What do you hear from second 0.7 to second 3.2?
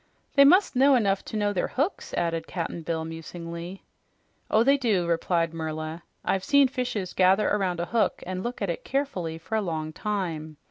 know enough to know they're hooks," added Cap'n Bill